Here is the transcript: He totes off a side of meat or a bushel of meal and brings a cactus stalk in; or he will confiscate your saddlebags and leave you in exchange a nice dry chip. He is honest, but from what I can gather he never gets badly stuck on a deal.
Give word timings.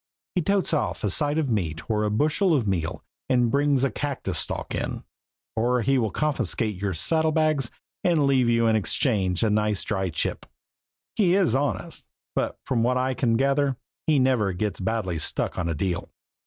He 0.33 0.41
totes 0.41 0.73
off 0.73 1.03
a 1.03 1.11
side 1.11 1.37
of 1.37 1.47
meat 1.47 1.87
or 1.87 2.01
a 2.03 2.09
bushel 2.09 2.55
of 2.55 2.67
meal 2.67 3.03
and 3.29 3.51
brings 3.51 3.83
a 3.83 3.91
cactus 3.91 4.39
stalk 4.39 4.73
in; 4.73 5.03
or 5.55 5.83
he 5.83 5.99
will 5.99 6.09
confiscate 6.09 6.81
your 6.81 6.95
saddlebags 6.95 7.69
and 8.03 8.25
leave 8.25 8.49
you 8.49 8.65
in 8.65 8.75
exchange 8.75 9.43
a 9.43 9.51
nice 9.51 9.83
dry 9.83 10.09
chip. 10.09 10.47
He 11.15 11.35
is 11.35 11.55
honest, 11.55 12.07
but 12.33 12.57
from 12.63 12.81
what 12.81 12.97
I 12.97 13.13
can 13.13 13.37
gather 13.37 13.77
he 14.07 14.17
never 14.17 14.53
gets 14.53 14.79
badly 14.79 15.19
stuck 15.19 15.59
on 15.59 15.69
a 15.69 15.75
deal. 15.75 16.09